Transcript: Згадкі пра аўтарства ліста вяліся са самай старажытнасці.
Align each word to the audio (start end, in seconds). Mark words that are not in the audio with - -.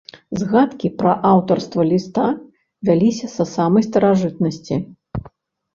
Згадкі 0.43 0.89
пра 1.01 1.11
аўтарства 1.31 1.81
ліста 1.91 2.25
вяліся 2.91 3.27
са 3.35 3.43
самай 3.55 3.83
старажытнасці. 3.91 4.75